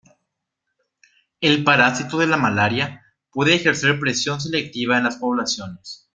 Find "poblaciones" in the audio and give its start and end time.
5.17-6.07